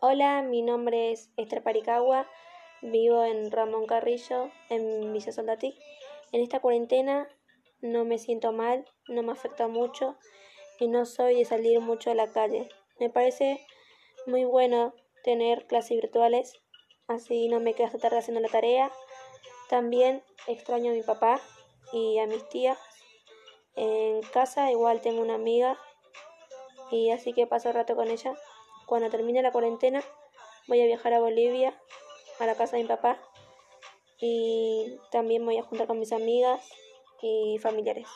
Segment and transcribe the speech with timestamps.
[0.00, 2.28] Hola, mi nombre es Esther Paricagua,
[2.82, 5.76] vivo en Ramón Carrillo, en Villa Soldatí.
[6.30, 7.26] En esta cuarentena
[7.80, 10.16] no me siento mal, no me afecta mucho
[10.78, 12.68] y no soy de salir mucho a la calle.
[13.00, 13.66] Me parece
[14.24, 16.52] muy bueno tener clases virtuales,
[17.08, 18.92] así no me quedo hasta tarde haciendo la tarea.
[19.68, 21.40] También extraño a mi papá
[21.92, 22.78] y a mis tías.
[23.74, 25.76] En casa igual tengo una amiga
[26.92, 28.36] y así que paso el rato con ella.
[28.88, 30.02] Cuando termine la cuarentena
[30.66, 31.78] voy a viajar a Bolivia,
[32.38, 33.18] a la casa de mi papá
[34.18, 36.66] y también voy a juntar con mis amigas
[37.20, 38.08] y familiares.